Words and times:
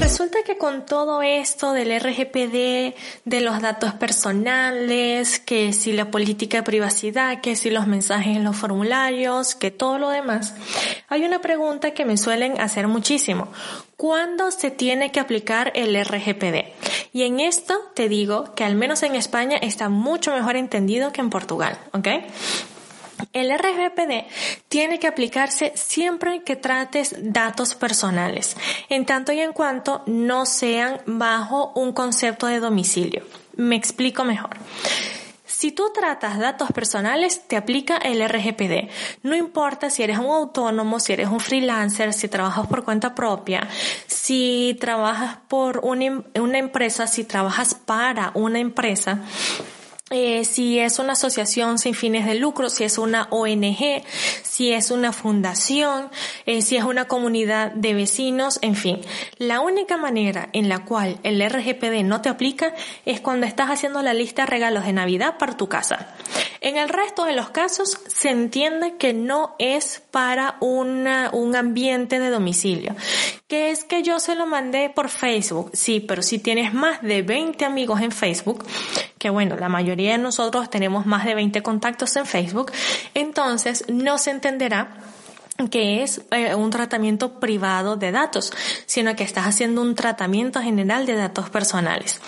Resulta 0.00 0.38
que 0.44 0.56
con 0.56 0.86
todo 0.86 1.22
esto 1.22 1.72
del 1.72 1.98
RGPD, 2.00 2.94
de 3.24 3.40
los 3.40 3.60
datos 3.60 3.94
personales, 3.94 5.40
que 5.40 5.72
si 5.72 5.92
la 5.92 6.10
política 6.10 6.58
de 6.58 6.62
privacidad, 6.62 7.40
que 7.40 7.56
si 7.56 7.70
los 7.70 7.86
mensajes 7.86 8.36
en 8.36 8.44
los 8.44 8.56
formularios, 8.56 9.54
que 9.54 9.70
todo 9.70 9.98
lo 9.98 10.10
demás, 10.10 10.54
hay 11.08 11.24
una 11.24 11.40
pregunta 11.40 11.90
que 11.90 12.04
me 12.04 12.16
suelen 12.16 12.60
hacer 12.60 12.86
muchísimo. 12.86 13.48
¿Cuándo 13.96 14.52
se 14.52 14.70
tiene 14.70 15.10
que 15.10 15.18
aplicar 15.18 15.72
el 15.74 16.00
RGPD? 16.04 16.72
Y 17.12 17.24
en 17.24 17.40
esto 17.40 17.74
te 17.94 18.08
digo 18.08 18.54
que 18.54 18.62
al 18.62 18.76
menos 18.76 19.02
en 19.02 19.16
España 19.16 19.56
está 19.60 19.88
mucho 19.88 20.32
mejor 20.32 20.54
entendido 20.54 21.12
que 21.12 21.20
en 21.20 21.30
Portugal, 21.30 21.76
¿ok? 21.92 22.08
El 23.32 23.50
RGPD 23.50 24.26
tiene 24.68 24.98
que 24.98 25.06
aplicarse 25.06 25.72
siempre 25.74 26.42
que 26.42 26.56
trates 26.56 27.14
datos 27.18 27.74
personales, 27.74 28.56
en 28.88 29.06
tanto 29.06 29.32
y 29.32 29.40
en 29.40 29.52
cuanto 29.52 30.02
no 30.06 30.46
sean 30.46 31.00
bajo 31.06 31.72
un 31.74 31.92
concepto 31.92 32.46
de 32.46 32.60
domicilio. 32.60 33.22
Me 33.56 33.76
explico 33.76 34.24
mejor. 34.24 34.56
Si 35.58 35.72
tú 35.72 35.90
tratas 35.92 36.38
datos 36.38 36.70
personales, 36.70 37.48
te 37.48 37.56
aplica 37.56 37.96
el 37.96 38.22
RGPD. 38.22 38.88
No 39.24 39.34
importa 39.34 39.90
si 39.90 40.04
eres 40.04 40.18
un 40.18 40.26
autónomo, 40.26 41.00
si 41.00 41.14
eres 41.14 41.26
un 41.28 41.40
freelancer, 41.40 42.12
si 42.12 42.28
trabajas 42.28 42.68
por 42.68 42.84
cuenta 42.84 43.16
propia, 43.16 43.66
si 44.06 44.76
trabajas 44.78 45.38
por 45.48 45.80
una, 45.82 46.22
una 46.40 46.58
empresa, 46.58 47.08
si 47.08 47.24
trabajas 47.24 47.74
para 47.74 48.30
una 48.34 48.60
empresa 48.60 49.22
eh, 50.10 50.44
si 50.44 50.78
es 50.78 50.98
una 50.98 51.12
asociación 51.12 51.78
sin 51.78 51.94
fines 51.94 52.24
de 52.24 52.34
lucro, 52.34 52.70
si 52.70 52.84
es 52.84 52.96
una 52.98 53.28
ONG, 53.30 54.02
si 54.42 54.72
es 54.72 54.90
una 54.90 55.12
fundación, 55.12 56.10
eh, 56.46 56.62
si 56.62 56.76
es 56.76 56.84
una 56.84 57.06
comunidad 57.06 57.72
de 57.72 57.94
vecinos, 57.94 58.58
en 58.62 58.74
fin. 58.74 59.00
La 59.36 59.60
única 59.60 59.96
manera 59.96 60.48
en 60.52 60.68
la 60.68 60.84
cual 60.84 61.18
el 61.24 61.42
RGPD 61.46 62.04
no 62.04 62.22
te 62.22 62.28
aplica 62.28 62.74
es 63.04 63.20
cuando 63.20 63.46
estás 63.46 63.68
haciendo 63.68 64.02
la 64.02 64.14
lista 64.14 64.42
de 64.42 64.46
regalos 64.46 64.84
de 64.86 64.94
Navidad 64.94 65.36
para 65.38 65.56
tu 65.56 65.68
casa. 65.68 66.14
En 66.60 66.76
el 66.76 66.88
resto 66.88 67.24
de 67.24 67.34
los 67.34 67.50
casos 67.50 68.00
se 68.06 68.30
entiende 68.30 68.96
que 68.96 69.12
no 69.14 69.54
es 69.58 70.02
para 70.10 70.56
una, 70.60 71.30
un 71.32 71.54
ambiente 71.54 72.18
de 72.18 72.30
domicilio. 72.30 72.96
Que 73.46 73.70
es 73.70 73.84
que 73.84 74.02
yo 74.02 74.18
se 74.18 74.34
lo 74.34 74.46
mandé 74.46 74.90
por 74.90 75.08
Facebook. 75.08 75.70
Sí, 75.72 76.00
pero 76.00 76.22
si 76.22 76.38
tienes 76.38 76.74
más 76.74 77.00
de 77.02 77.22
20 77.22 77.64
amigos 77.64 78.00
en 78.00 78.10
Facebook, 78.10 78.64
que 79.18 79.30
bueno, 79.30 79.56
la 79.56 79.68
mayoría 79.68 80.12
de 80.12 80.18
nosotros 80.18 80.70
tenemos 80.70 81.06
más 81.06 81.24
de 81.24 81.34
20 81.34 81.62
contactos 81.62 82.16
en 82.16 82.26
Facebook, 82.26 82.72
entonces 83.14 83.84
no 83.88 84.18
se 84.18 84.30
entenderá 84.30 84.98
que 85.70 86.04
es 86.04 86.22
eh, 86.30 86.54
un 86.54 86.70
tratamiento 86.70 87.40
privado 87.40 87.96
de 87.96 88.12
datos, 88.12 88.52
sino 88.86 89.16
que 89.16 89.24
estás 89.24 89.44
haciendo 89.46 89.82
un 89.82 89.96
tratamiento 89.96 90.62
general 90.62 91.04
de 91.04 91.16
datos 91.16 91.50
personales. 91.50 92.20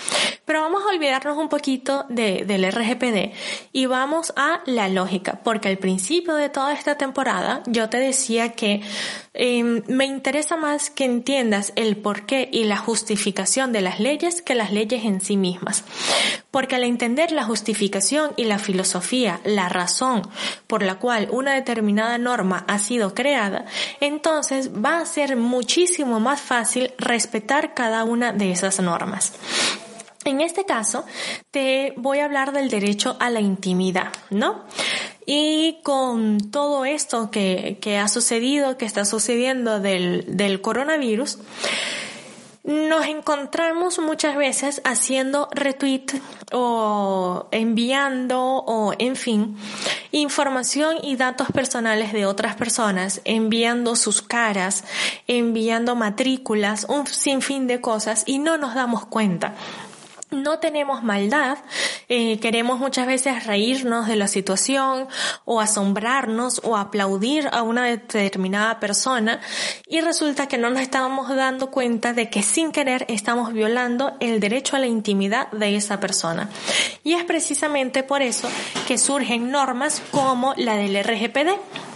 Pero 0.50 0.62
vamos 0.62 0.83
a 0.83 0.93
olvidarnos 0.93 1.38
un 1.38 1.49
poquito 1.49 2.06
de, 2.09 2.44
del 2.44 2.69
RGPD 2.72 3.33
y 3.71 3.87
vamos 3.87 4.33
a 4.34 4.62
la 4.66 4.88
lógica, 4.88 5.38
porque 5.44 5.69
al 5.69 5.78
principio 5.78 6.34
de 6.34 6.49
toda 6.49 6.72
esta 6.72 6.97
temporada 6.97 7.62
yo 7.66 7.88
te 7.88 7.99
decía 7.99 8.50
que 8.50 8.81
em, 9.33 9.84
me 9.87 10.06
interesa 10.06 10.56
más 10.56 10.91
que 10.91 11.05
entiendas 11.05 11.72
el 11.77 11.97
porqué 11.99 12.49
y 12.50 12.65
la 12.65 12.78
justificación 12.78 13.71
de 13.71 13.81
las 13.81 14.00
leyes 14.00 14.43
que 14.43 14.56
las 14.56 14.72
leyes 14.72 15.05
en 15.05 15.21
sí 15.21 15.37
mismas. 15.37 15.84
Porque 16.50 16.75
al 16.75 16.83
entender 16.83 17.31
la 17.31 17.44
justificación 17.44 18.33
y 18.37 18.43
la 18.43 18.59
filosofía, 18.59 19.41
la 19.44 19.69
razón 19.69 20.22
por 20.66 20.83
la 20.83 20.97
cual 20.97 21.28
una 21.31 21.55
determinada 21.55 22.19
norma 22.19 22.65
ha 22.66 22.81
sido 22.81 23.15
creada, 23.15 23.66
entonces 24.00 24.72
va 24.72 24.99
a 24.99 25.06
ser 25.06 25.37
muchísimo 25.37 26.19
más 26.19 26.41
fácil 26.41 26.93
respetar 26.99 27.72
cada 27.72 28.03
una 28.03 28.33
de 28.33 28.50
esas 28.50 28.81
normas. 28.81 29.33
En 30.30 30.41
este 30.41 30.64
caso, 30.64 31.04
te 31.50 31.92
voy 31.96 32.20
a 32.20 32.24
hablar 32.24 32.52
del 32.52 32.70
derecho 32.70 33.16
a 33.18 33.30
la 33.30 33.41
intimidad, 33.41 34.12
¿no? 34.30 34.62
Y 35.26 35.78
con 35.82 36.50
todo 36.52 36.84
esto 36.84 37.32
que, 37.32 37.78
que 37.80 37.98
ha 37.98 38.06
sucedido, 38.06 38.78
que 38.78 38.84
está 38.84 39.04
sucediendo 39.04 39.80
del, 39.80 40.24
del 40.36 40.60
coronavirus, 40.60 41.38
nos 42.62 43.06
encontramos 43.06 43.98
muchas 43.98 44.36
veces 44.36 44.82
haciendo 44.84 45.48
retweet 45.52 46.06
o 46.52 47.48
enviando 47.50 48.41
o 48.41 48.92
en 48.98 49.16
fin 49.16 49.56
información 50.12 50.97
y 51.02 51.16
datos 51.16 51.48
personales 51.52 52.12
de 52.12 52.26
otras 52.26 52.54
personas, 52.54 53.20
enviando 53.24 53.97
sus 53.97 54.22
caras, 54.22 54.84
enviando 55.26 55.97
matrículas, 55.97 56.86
un 56.88 57.06
sinfín 57.06 57.66
de 57.66 57.80
cosas 57.80 58.24
y 58.26 58.38
no 58.38 58.58
nos 58.58 58.74
damos 58.74 59.06
cuenta 59.06 59.54
no 60.30 60.58
tenemos 60.58 61.02
maldad, 61.02 61.58
eh, 62.08 62.38
queremos 62.41 62.78
muchas 62.78 63.06
veces 63.06 63.46
reírnos 63.46 64.06
de 64.06 64.16
la 64.16 64.28
situación 64.28 65.08
o 65.44 65.60
asombrarnos 65.60 66.60
o 66.64 66.76
aplaudir 66.76 67.48
a 67.52 67.62
una 67.62 67.84
determinada 67.84 68.80
persona 68.80 69.41
y 69.86 70.00
resulta 70.00 70.46
que 70.46 70.58
no 70.58 70.70
nos 70.70 70.82
estábamos 70.82 71.28
dando 71.34 71.70
cuenta 71.70 72.12
de 72.12 72.30
que 72.30 72.42
sin 72.42 72.72
querer 72.72 73.04
estamos 73.08 73.52
violando 73.52 74.16
el 74.20 74.41
derecho 74.41 74.76
a 74.76 74.80
la 74.80 74.86
intimidad 74.86 75.50
de 75.52 75.76
esa 75.76 76.00
persona. 76.00 76.48
Y 77.04 77.14
es 77.14 77.24
precisamente 77.24 78.02
por 78.02 78.22
eso 78.22 78.48
que 78.86 78.98
surgen 78.98 79.50
normas 79.50 80.02
como 80.10 80.54
la 80.56 80.76
del 80.76 81.02
RGPD 81.02 81.90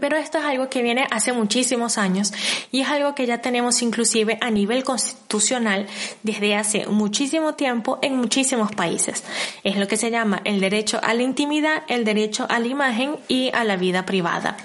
pero 0.00 0.16
esto 0.16 0.38
es 0.38 0.44
algo 0.44 0.68
que 0.68 0.82
viene 0.82 1.06
hace 1.10 1.32
muchísimos 1.32 1.98
años 1.98 2.32
y 2.70 2.80
es 2.80 2.88
algo 2.88 3.14
que 3.14 3.26
ya 3.26 3.38
tenemos 3.38 3.82
inclusive 3.82 4.38
a 4.40 4.50
nivel 4.50 4.84
constitucional 4.84 5.86
desde 6.22 6.56
hace 6.56 6.86
muchísimo 6.86 7.54
tiempo 7.54 7.98
en 8.02 8.16
muchísimos 8.16 8.72
países. 8.72 9.24
Es 9.62 9.76
lo 9.76 9.88
que 9.88 9.96
se 9.96 10.10
llama 10.10 10.40
el 10.44 10.60
derecho 10.60 11.00
a 11.02 11.14
la 11.14 11.22
intimidad, 11.22 11.82
el 11.88 12.04
derecho 12.04 12.46
a 12.48 12.58
la 12.58 12.66
imagen 12.66 13.16
y 13.28 13.50
a 13.52 13.64
la 13.64 13.76
vida 13.76 14.06
privada. 14.06 14.56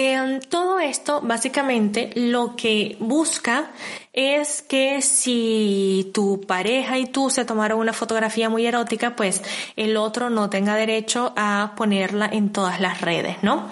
En 0.00 0.38
todo 0.38 0.78
esto, 0.78 1.20
básicamente, 1.24 2.12
lo 2.14 2.54
que 2.54 2.96
busca 3.00 3.72
es 4.12 4.62
que 4.62 5.02
si 5.02 6.12
tu 6.14 6.40
pareja 6.42 6.98
y 6.98 7.06
tú 7.06 7.30
se 7.30 7.44
tomaron 7.44 7.80
una 7.80 7.92
fotografía 7.92 8.48
muy 8.48 8.64
erótica, 8.64 9.16
pues 9.16 9.42
el 9.74 9.96
otro 9.96 10.30
no 10.30 10.50
tenga 10.50 10.76
derecho 10.76 11.32
a 11.36 11.72
ponerla 11.76 12.30
en 12.32 12.52
todas 12.52 12.80
las 12.80 13.00
redes, 13.00 13.38
¿no? 13.42 13.68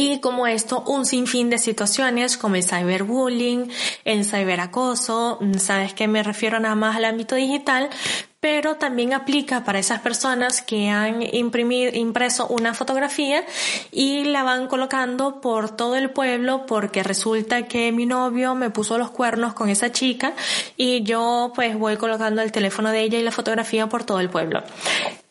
Y 0.00 0.20
como 0.20 0.46
esto, 0.46 0.84
un 0.86 1.04
sinfín 1.04 1.50
de 1.50 1.58
situaciones 1.58 2.36
como 2.36 2.54
el 2.54 2.62
cyberbullying, 2.62 3.68
el 4.04 4.24
cyberacoso, 4.24 5.40
sabes 5.58 5.92
que 5.92 6.06
me 6.06 6.22
refiero 6.22 6.60
nada 6.60 6.76
más 6.76 6.94
al 6.94 7.04
ámbito 7.04 7.34
digital, 7.34 7.90
pero 8.38 8.76
también 8.76 9.12
aplica 9.12 9.64
para 9.64 9.80
esas 9.80 10.00
personas 10.00 10.62
que 10.62 10.88
han 10.88 11.22
imprimido, 11.34 11.90
impreso 11.92 12.46
una 12.46 12.74
fotografía 12.74 13.44
y 13.90 14.22
la 14.22 14.44
van 14.44 14.68
colocando 14.68 15.40
por 15.40 15.74
todo 15.74 15.96
el 15.96 16.10
pueblo 16.10 16.64
porque 16.64 17.02
resulta 17.02 17.66
que 17.66 17.90
mi 17.90 18.06
novio 18.06 18.54
me 18.54 18.70
puso 18.70 18.98
los 18.98 19.10
cuernos 19.10 19.54
con 19.54 19.68
esa 19.68 19.90
chica 19.90 20.34
y 20.76 21.02
yo 21.02 21.50
pues 21.56 21.76
voy 21.76 21.96
colocando 21.96 22.40
el 22.40 22.52
teléfono 22.52 22.92
de 22.92 23.00
ella 23.00 23.18
y 23.18 23.24
la 23.24 23.32
fotografía 23.32 23.88
por 23.88 24.04
todo 24.04 24.20
el 24.20 24.30
pueblo. 24.30 24.62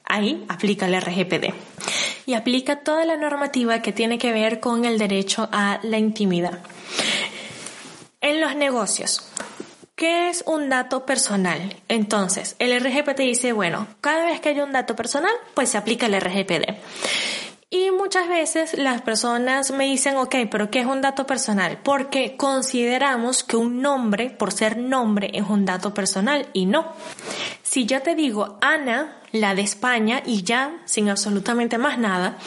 Ahí 0.07 0.45
aplica 0.47 0.87
el 0.87 0.99
RGPD 0.99 1.53
y 2.25 2.33
aplica 2.33 2.77
toda 2.77 3.05
la 3.05 3.17
normativa 3.17 3.81
que 3.81 3.91
tiene 3.91 4.17
que 4.17 4.31
ver 4.31 4.59
con 4.59 4.85
el 4.85 4.97
derecho 4.97 5.49
a 5.51 5.79
la 5.83 5.97
intimidad. 5.97 6.59
En 8.21 8.41
los 8.41 8.55
negocios, 8.55 9.29
¿Qué 9.97 10.29
es 10.29 10.43
un 10.45 10.69
dato 10.69 11.07
personal? 11.07 11.75
Entonces, 11.87 12.55
el 12.59 12.79
RGPD 12.79 13.17
dice, 13.17 13.51
bueno, 13.51 13.87
cada 13.99 14.25
vez 14.25 14.39
que 14.39 14.49
hay 14.49 14.59
un 14.59 14.71
dato 14.71 14.95
personal, 14.95 15.31
pues 15.55 15.69
se 15.69 15.79
aplica 15.79 16.05
el 16.05 16.21
RGPD. 16.21 16.75
Y 17.69 17.91
muchas 17.91 18.29
veces 18.29 18.77
las 18.77 19.01
personas 19.01 19.71
me 19.71 19.83
dicen, 19.83 20.15
ok, 20.15 20.35
pero 20.49 20.71
¿qué 20.71 20.79
es 20.79 20.85
un 20.85 21.01
dato 21.01 21.27
personal? 21.27 21.77
Porque 21.83 22.37
consideramos 22.37 23.43
que 23.43 23.57
un 23.57 23.81
nombre, 23.81 24.29
por 24.29 24.53
ser 24.53 24.77
nombre, 24.77 25.31
es 25.33 25.43
un 25.49 25.65
dato 25.65 25.93
personal 25.93 26.47
y 26.53 26.65
no. 26.65 26.93
Si 27.63 27.85
yo 27.85 28.01
te 28.01 28.15
digo 28.15 28.57
Ana, 28.61 29.17
la 29.33 29.53
de 29.53 29.63
España, 29.63 30.23
y 30.25 30.43
ya, 30.43 30.81
sin 30.85 31.09
absolutamente 31.09 31.77
más 31.77 31.99
nada, 31.99 32.37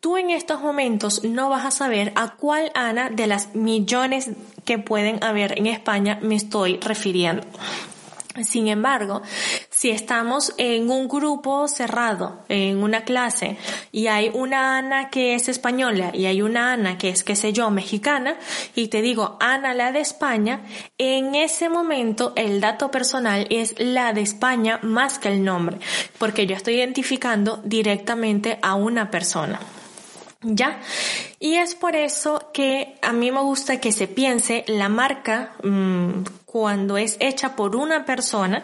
tú 0.00 0.16
en 0.16 0.30
estos 0.30 0.62
momentos 0.62 1.22
no 1.22 1.50
vas 1.50 1.66
a 1.66 1.70
saber 1.70 2.14
a 2.16 2.36
cuál 2.36 2.72
Ana 2.74 3.10
de 3.10 3.26
las 3.26 3.54
millones 3.54 4.30
que 4.64 4.78
pueden 4.78 5.22
haber 5.22 5.58
en 5.58 5.66
España 5.66 6.18
me 6.22 6.36
estoy 6.36 6.78
refiriendo. 6.78 7.46
Sin 8.40 8.68
embargo, 8.68 9.20
si 9.68 9.90
estamos 9.90 10.54
en 10.56 10.90
un 10.90 11.06
grupo 11.06 11.68
cerrado, 11.68 12.44
en 12.48 12.82
una 12.82 13.04
clase, 13.04 13.58
y 13.90 14.06
hay 14.06 14.30
una 14.32 14.78
Ana 14.78 15.10
que 15.10 15.34
es 15.34 15.50
española 15.50 16.12
y 16.14 16.24
hay 16.24 16.40
una 16.40 16.72
Ana 16.72 16.96
que 16.96 17.10
es, 17.10 17.24
qué 17.24 17.36
sé 17.36 17.52
yo, 17.52 17.70
mexicana, 17.70 18.38
y 18.74 18.88
te 18.88 19.02
digo 19.02 19.36
Ana 19.38 19.74
la 19.74 19.92
de 19.92 20.00
España, 20.00 20.62
en 20.96 21.34
ese 21.34 21.68
momento 21.68 22.32
el 22.34 22.60
dato 22.60 22.90
personal 22.90 23.46
es 23.50 23.74
la 23.78 24.14
de 24.14 24.22
España 24.22 24.80
más 24.82 25.18
que 25.18 25.28
el 25.28 25.44
nombre, 25.44 25.78
porque 26.16 26.46
yo 26.46 26.56
estoy 26.56 26.76
identificando 26.76 27.60
directamente 27.64 28.58
a 28.62 28.76
una 28.76 29.10
persona. 29.10 29.60
¿Ya? 30.44 30.80
Y 31.38 31.54
es 31.54 31.76
por 31.76 31.94
eso 31.94 32.50
que 32.52 32.98
a 33.00 33.12
mí 33.12 33.30
me 33.30 33.42
gusta 33.42 33.78
que 33.78 33.92
se 33.92 34.08
piense 34.08 34.64
la 34.66 34.88
marca 34.88 35.52
mmm, 35.62 36.24
cuando 36.52 36.98
es 36.98 37.16
hecha 37.18 37.56
por 37.56 37.76
una 37.76 38.04
persona, 38.04 38.62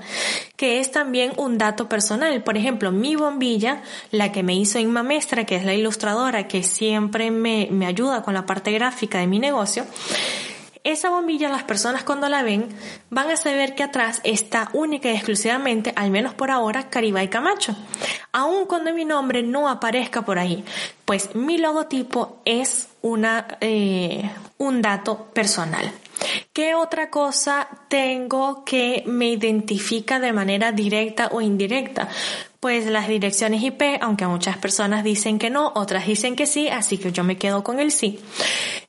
que 0.56 0.79
es 0.79 0.93
también 0.93 1.32
un 1.38 1.56
dato 1.56 1.88
personal. 1.88 2.44
Por 2.44 2.58
ejemplo, 2.58 2.93
mi 2.93 3.17
bombilla, 3.17 3.82
la 4.11 4.31
que 4.31 4.43
me 4.43 4.55
hizo 4.55 4.79
Inma 4.79 5.02
Mestra, 5.02 5.44
que 5.44 5.56
es 5.56 5.64
la 5.64 5.73
ilustradora 5.73 6.46
que 6.49 6.62
siempre 6.62 7.31
me, 7.31 7.69
me 7.70 7.87
ayuda 7.87 8.23
con 8.23 8.35
la 8.35 8.44
parte 8.44 8.73
gráfica 8.73 9.20
de 9.20 9.26
mi 9.26 9.38
negocio, 9.38 9.87
esa 10.85 11.08
bombilla 11.08 11.49
las 11.49 11.64
personas 11.64 12.05
cuando 12.05 12.29
la 12.29 12.43
ven 12.43 12.69
van 13.08 13.31
a 13.31 13.37
saber 13.37 13.75
que 13.75 13.82
atrás 13.82 14.20
está 14.23 14.69
única 14.75 15.11
y 15.11 15.14
exclusivamente, 15.14 15.93
al 15.96 16.11
menos 16.11 16.35
por 16.35 16.50
ahora, 16.50 16.90
Caribay 16.90 17.29
Camacho. 17.29 17.75
Aun 18.32 18.67
cuando 18.67 18.93
mi 18.93 19.06
nombre 19.06 19.43
no 19.43 19.69
aparezca 19.69 20.23
por 20.23 20.38
ahí, 20.38 20.62
pues 21.05 21.35
mi 21.35 21.56
logotipo 21.56 22.43
es 22.44 22.88
una, 23.00 23.46
eh, 23.61 24.31
un 24.58 24.82
dato 24.82 25.26
personal. 25.32 25.90
¿Qué 26.52 26.74
otra 26.74 27.10
cosa 27.10 27.68
tengo 27.88 28.64
que 28.64 29.04
me 29.06 29.30
identifica 29.30 30.18
de 30.18 30.32
manera 30.32 30.72
directa 30.72 31.28
o 31.32 31.40
indirecta? 31.40 32.08
Pues 32.60 32.86
las 32.86 33.06
direcciones 33.06 33.62
IP, 33.62 33.82
aunque 34.00 34.26
muchas 34.26 34.56
personas 34.56 35.04
dicen 35.04 35.38
que 35.38 35.50
no, 35.50 35.72
otras 35.76 36.06
dicen 36.06 36.34
que 36.34 36.46
sí, 36.46 36.68
así 36.68 36.98
que 36.98 37.12
yo 37.12 37.22
me 37.22 37.38
quedo 37.38 37.62
con 37.62 37.78
el 37.78 37.92
sí. 37.92 38.18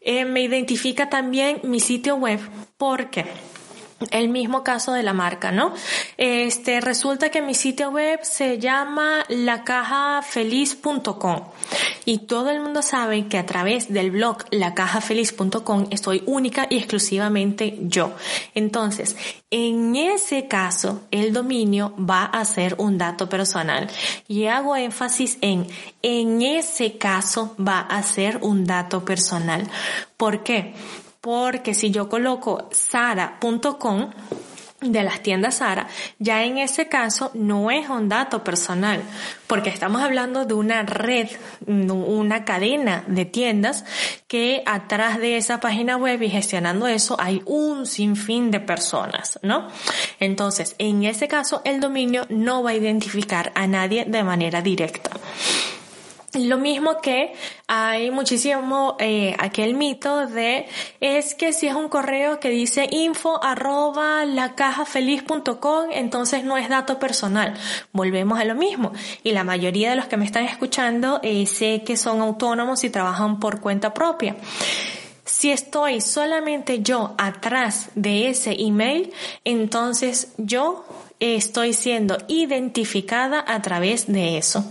Eh, 0.01 0.25
me 0.25 0.41
identifica 0.41 1.09
también 1.09 1.59
mi 1.63 1.79
sitio 1.79 2.15
web 2.15 2.39
porque 2.77 3.25
el 4.11 4.29
mismo 4.29 4.63
caso 4.63 4.93
de 4.93 5.03
la 5.03 5.13
marca, 5.13 5.51
¿no? 5.51 5.73
Este, 6.17 6.81
resulta 6.81 7.29
que 7.29 7.41
mi 7.41 7.53
sitio 7.53 7.91
web 7.91 8.19
se 8.23 8.57
llama 8.57 9.23
lacajafeliz.com 9.27 11.41
y 12.06 12.19
todo 12.19 12.50
el 12.50 12.62
mundo 12.62 12.81
sabe 12.81 13.28
que 13.28 13.38
a 13.38 13.46
través 13.46 13.92
del 13.92 14.12
blog 14.12 14.46
lacajafeliz.com 14.51 15.88
estoy 15.92 16.24
única 16.25 16.68
y 16.69 16.78
exclusivamente 16.78 17.78
yo. 17.81 18.13
Entonces, 18.56 19.16
en 19.51 19.96
ese 19.96 20.48
caso, 20.48 21.01
el 21.12 21.34
dominio 21.34 21.94
va 21.98 22.25
a 22.25 22.46
ser 22.46 22.75
un 22.78 22.98
dato 22.98 23.30
personal 23.30 23.90
y 24.28 24.46
hago 24.46 24.75
énfasis 24.75 25.38
en 25.42 25.68
en 26.01 26.42
ese 26.42 26.98
caso 26.98 27.56
va 27.60 27.80
a 27.80 28.01
ser 28.04 28.40
un 28.42 28.66
dato 28.66 29.04
personal. 29.04 29.68
¿Por 30.18 30.44
qué? 30.44 30.74
porque 31.22 31.74
si 31.74 31.92
yo 31.92 32.07
coloco 32.07 32.69
sara.com 32.72 34.12
de 34.81 35.03
las 35.03 35.21
tiendas 35.21 35.55
Sara, 35.55 35.87
ya 36.19 36.43
en 36.43 36.57
ese 36.57 36.87
caso 36.87 37.31
no 37.33 37.69
es 37.71 37.89
un 37.89 38.07
dato 38.07 38.43
personal, 38.43 39.01
porque 39.47 39.69
estamos 39.69 40.01
hablando 40.01 40.45
de 40.45 40.53
una 40.53 40.83
red, 40.83 41.27
una 41.67 42.45
cadena 42.45 43.03
de 43.07 43.25
tiendas 43.25 43.83
que 44.27 44.63
atrás 44.65 45.19
de 45.19 45.37
esa 45.37 45.59
página 45.59 45.97
web 45.97 46.21
y 46.21 46.29
gestionando 46.29 46.87
eso 46.87 47.17
hay 47.19 47.41
un 47.45 47.85
sinfín 47.85 48.51
de 48.51 48.59
personas, 48.59 49.39
¿no? 49.41 49.67
Entonces, 50.19 50.75
en 50.77 51.03
ese 51.03 51.27
caso 51.27 51.61
el 51.65 51.79
dominio 51.79 52.25
no 52.29 52.63
va 52.63 52.71
a 52.71 52.75
identificar 52.75 53.51
a 53.55 53.67
nadie 53.67 54.05
de 54.05 54.23
manera 54.23 54.61
directa. 54.61 55.11
Lo 56.35 56.59
mismo 56.59 57.01
que 57.01 57.33
hay 57.67 58.11
muchísimo 58.11 58.95
eh, 58.99 59.35
aquel 59.39 59.73
mito 59.73 60.27
de 60.27 60.67
es 60.99 61.33
que 61.33 61.53
si 61.53 61.65
es 61.65 61.73
un 61.73 61.89
correo 61.89 62.39
que 62.39 62.49
dice 62.49 62.87
info 62.91 63.43
arroba 63.43 64.25
lacajafeliz.com 64.25 65.89
entonces 65.91 66.43
no 66.43 66.55
es 66.57 66.69
dato 66.69 66.99
personal. 66.99 67.55
Volvemos 67.93 68.39
a 68.39 68.45
lo 68.45 68.53
mismo. 68.53 68.91
Y 69.23 69.31
la 69.31 69.43
mayoría 69.43 69.89
de 69.89 69.95
los 69.95 70.05
que 70.05 70.17
me 70.17 70.25
están 70.25 70.45
escuchando 70.45 71.19
eh, 71.23 71.47
sé 71.47 71.81
que 71.83 71.97
son 71.97 72.21
autónomos 72.21 72.83
y 72.83 72.91
trabajan 72.91 73.39
por 73.39 73.59
cuenta 73.59 73.95
propia. 73.95 74.35
Si 75.25 75.51
estoy 75.51 76.01
solamente 76.01 76.81
yo 76.81 77.15
atrás 77.17 77.89
de 77.95 78.29
ese 78.29 78.55
email, 78.59 79.11
entonces 79.45 80.33
yo 80.37 80.85
estoy 81.19 81.73
siendo 81.73 82.17
identificada 82.27 83.43
a 83.47 83.61
través 83.61 84.07
de 84.11 84.37
eso. 84.37 84.63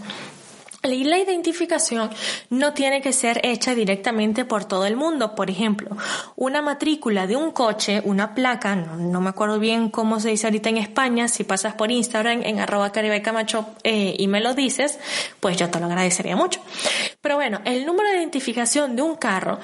La 0.82 1.18
identificación 1.18 2.08
no 2.50 2.72
tiene 2.72 3.02
que 3.02 3.12
ser 3.12 3.40
hecha 3.42 3.74
directamente 3.74 4.44
por 4.44 4.64
todo 4.64 4.86
el 4.86 4.96
mundo. 4.96 5.34
Por 5.34 5.50
ejemplo, 5.50 5.96
una 6.36 6.62
matrícula 6.62 7.26
de 7.26 7.34
un 7.34 7.50
coche, 7.50 8.00
una 8.04 8.32
placa, 8.32 8.76
no, 8.76 9.20
me 9.20 9.30
acuerdo 9.30 9.58
bien 9.58 9.90
cómo 9.90 10.20
se 10.20 10.28
dice 10.28 10.46
ahorita 10.46 10.68
en 10.68 10.76
España, 10.76 11.26
si 11.26 11.42
pasas 11.42 11.74
por 11.74 11.90
Instagram 11.90 12.42
en 12.44 12.60
arroba 12.60 12.92
eh, 12.94 14.16
y 14.18 14.28
me 14.28 14.40
lo 14.40 14.54
dices, 14.54 15.00
pues 15.40 15.56
yo 15.56 15.68
te 15.68 15.80
lo 15.80 15.86
agradecería 15.86 16.36
mucho. 16.36 16.60
Pero 17.20 17.34
bueno, 17.34 17.60
el 17.64 17.84
número 17.84 18.10
de 18.10 18.18
identificación 18.18 18.94
de 18.94 19.02
un 19.02 19.16
carro 19.16 19.58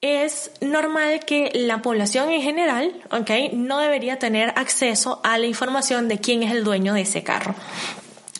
es 0.00 0.50
normal 0.60 1.20
que 1.24 1.52
la 1.54 1.82
población 1.82 2.30
en 2.30 2.42
general, 2.42 3.00
ok, 3.12 3.52
no 3.52 3.78
debería 3.78 4.18
tener 4.18 4.52
acceso 4.56 5.20
a 5.22 5.38
la 5.38 5.46
información 5.46 6.08
de 6.08 6.18
quién 6.18 6.42
es 6.42 6.50
el 6.50 6.64
dueño 6.64 6.94
de 6.94 7.02
ese 7.02 7.22
carro. 7.22 7.54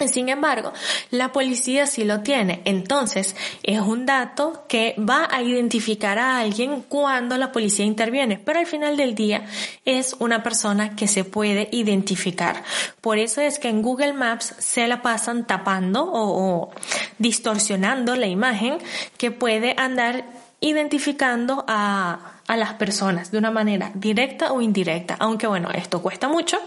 Sin 0.06 0.28
embargo, 0.28 0.72
la 1.10 1.32
policía 1.32 1.86
sí 1.86 2.04
lo 2.04 2.20
tiene. 2.20 2.62
Entonces, 2.64 3.34
es 3.62 3.80
un 3.80 4.06
dato 4.06 4.64
que 4.68 4.94
va 4.98 5.28
a 5.30 5.42
identificar 5.42 6.18
a 6.18 6.38
alguien 6.38 6.82
cuando 6.88 7.36
la 7.36 7.50
policía 7.50 7.84
interviene. 7.84 8.38
Pero 8.38 8.60
al 8.60 8.66
final 8.66 8.96
del 8.96 9.14
día 9.14 9.46
es 9.84 10.14
una 10.18 10.42
persona 10.42 10.94
que 10.94 11.08
se 11.08 11.24
puede 11.24 11.68
identificar. 11.72 12.62
Por 13.00 13.18
eso 13.18 13.40
es 13.40 13.58
que 13.58 13.68
en 13.68 13.82
Google 13.82 14.12
Maps 14.12 14.54
se 14.58 14.86
la 14.86 15.02
pasan 15.02 15.46
tapando 15.46 16.04
o, 16.04 16.62
o 16.62 16.70
distorsionando 17.18 18.14
la 18.14 18.26
imagen 18.26 18.78
que 19.16 19.30
puede 19.30 19.74
andar 19.76 20.24
identificando 20.60 21.64
a 21.68 22.37
a 22.48 22.56
las 22.56 22.74
personas 22.74 23.30
de 23.30 23.38
una 23.38 23.52
manera 23.52 23.92
directa 23.94 24.52
o 24.52 24.60
indirecta. 24.60 25.16
Aunque 25.20 25.46
bueno, 25.46 25.70
esto 25.70 26.02
cuesta 26.02 26.28
mucho 26.28 26.58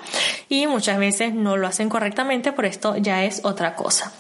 y 0.48 0.68
muchas 0.68 0.98
veces 0.98 1.34
no 1.34 1.58
lo 1.58 1.68
hacen 1.68 1.90
correctamente, 1.90 2.54
por 2.54 2.66
esto 2.66 2.96
ya 2.96 3.26
es 3.26 3.42
otra 3.44 3.76
cosa. 3.76 4.14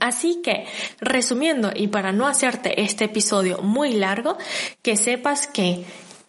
Así 0.00 0.40
que, 0.42 0.66
resumiendo 1.00 1.70
y 1.74 1.88
para 1.88 2.12
no 2.12 2.26
hacerte 2.26 2.80
este 2.80 3.04
episodio 3.04 3.58
muy 3.58 3.92
largo, 3.92 4.38
que 4.80 4.96
sepas 4.96 5.46
que 5.46 5.84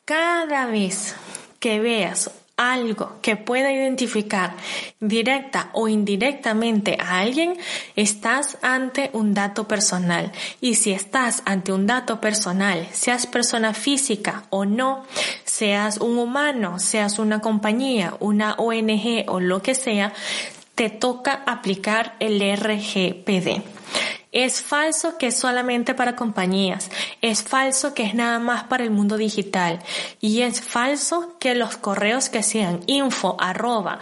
cada 0.05 0.65
vez 0.65 1.15
que 1.59 1.79
veas 1.79 2.29
algo 2.55 3.17
que 3.21 3.35
pueda 3.35 3.71
identificar 3.71 4.55
directa 4.99 5.69
o 5.73 5.87
indirectamente 5.87 6.97
a 6.99 7.19
alguien, 7.19 7.57
estás 7.95 8.57
ante 8.61 9.09
un 9.13 9.33
dato 9.33 9.67
personal. 9.67 10.31
Y 10.61 10.75
si 10.75 10.91
estás 10.91 11.41
ante 11.45 11.73
un 11.73 11.87
dato 11.87 12.21
personal, 12.21 12.87
seas 12.91 13.25
persona 13.25 13.73
física 13.73 14.43
o 14.49 14.65
no, 14.65 15.03
seas 15.43 15.97
un 15.97 16.17
humano, 16.17 16.79
seas 16.79 17.17
una 17.17 17.39
compañía, 17.39 18.15
una 18.19 18.53
ONG 18.53 19.25
o 19.27 19.39
lo 19.39 19.61
que 19.61 19.73
sea, 19.73 20.13
te 20.75 20.89
toca 20.89 21.43
aplicar 21.45 22.15
el 22.19 22.39
RGPD. 22.55 23.72
Es 24.33 24.63
falso 24.63 25.19
que 25.19 25.27
es 25.27 25.37
solamente 25.37 25.93
para 25.93 26.15
compañías. 26.15 26.89
Es 27.21 27.43
falso 27.43 27.93
que 27.93 28.03
es 28.03 28.15
nada 28.15 28.39
más 28.39 28.63
para 28.63 28.83
el 28.83 28.89
mundo 28.89 29.15
digital. 29.15 29.79
Y 30.19 30.41
es 30.41 30.59
falso 30.59 31.35
que 31.39 31.53
los 31.53 31.77
correos 31.77 32.29
que 32.29 32.41
sean 32.41 32.81
info 32.87 33.37
arroba 33.39 33.99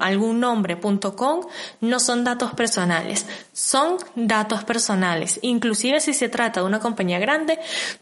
algún 0.00 0.40
nombre.com 0.40 1.40
no 1.82 2.00
son 2.00 2.24
datos 2.24 2.54
personales. 2.54 3.26
Son 3.52 3.98
datos 4.14 4.64
personales. 4.64 5.38
Inclusive 5.42 6.00
si 6.00 6.14
se 6.14 6.30
trata 6.30 6.60
de 6.60 6.66
una 6.66 6.80
compañía 6.80 7.18
grande, 7.18 7.58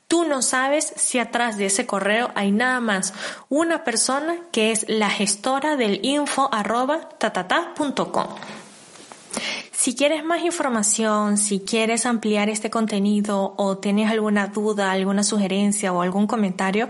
tú 0.06 0.25
no 0.25 0.42
sabes 0.42 0.92
si 0.95 1.18
atrás 1.18 1.56
de 1.56 1.66
ese 1.66 1.87
correo 1.87 2.30
hay 2.37 2.52
nada 2.52 2.78
más 2.78 3.12
una 3.49 3.83
persona 3.83 4.37
que 4.52 4.71
es 4.71 4.87
la 4.88 5.11
gestora 5.11 5.76
del 5.76 5.99
info 6.04 6.49
arroba 6.52 7.09
tatata.com. 7.18 8.28
Si 9.76 9.95
quieres 9.95 10.25
más 10.25 10.42
información, 10.42 11.37
si 11.37 11.61
quieres 11.61 12.06
ampliar 12.06 12.49
este 12.49 12.71
contenido 12.71 13.54
o 13.59 13.76
tienes 13.76 14.11
alguna 14.11 14.47
duda, 14.47 14.90
alguna 14.90 15.23
sugerencia 15.23 15.92
o 15.92 16.00
algún 16.00 16.26
comentario, 16.26 16.88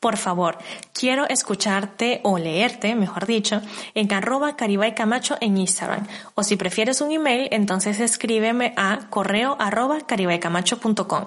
por 0.00 0.16
favor, 0.16 0.58
quiero 0.92 1.28
escucharte 1.28 2.20
o 2.24 2.36
leerte, 2.36 2.96
mejor 2.96 3.26
dicho, 3.26 3.62
en 3.94 4.12
arroba 4.12 4.56
Caribay 4.56 4.96
Camacho 4.96 5.36
en 5.40 5.56
Instagram. 5.56 6.08
O 6.34 6.42
si 6.42 6.56
prefieres 6.56 7.00
un 7.00 7.12
email, 7.12 7.48
entonces 7.52 8.00
escríbeme 8.00 8.74
a 8.76 9.06
correo 9.10 9.56
arroba 9.60 10.00
caribaycamacho.com. 10.00 11.26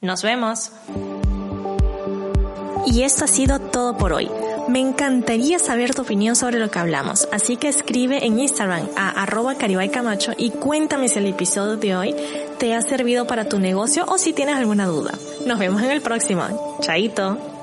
Nos 0.00 0.22
vemos. 0.22 0.72
Y 2.86 3.02
esto 3.02 3.24
ha 3.24 3.28
sido 3.28 3.58
todo 3.58 3.98
por 3.98 4.12
hoy. 4.12 4.30
Me 4.68 4.80
encantaría 4.80 5.58
saber 5.58 5.94
tu 5.94 6.02
opinión 6.02 6.36
sobre 6.36 6.58
lo 6.58 6.70
que 6.70 6.78
hablamos, 6.78 7.28
así 7.32 7.56
que 7.56 7.68
escribe 7.68 8.24
en 8.24 8.38
Instagram 8.38 8.88
a 8.96 9.22
arroba 9.22 9.56
camacho 9.56 10.32
y 10.36 10.50
cuéntame 10.50 11.08
si 11.08 11.18
el 11.18 11.26
episodio 11.26 11.76
de 11.76 11.96
hoy 11.96 12.16
te 12.58 12.74
ha 12.74 12.82
servido 12.82 13.26
para 13.26 13.48
tu 13.48 13.58
negocio 13.58 14.04
o 14.08 14.18
si 14.18 14.32
tienes 14.32 14.56
alguna 14.56 14.86
duda. 14.86 15.12
Nos 15.46 15.58
vemos 15.58 15.82
en 15.82 15.90
el 15.90 16.00
próximo. 16.00 16.78
Chaito. 16.80 17.55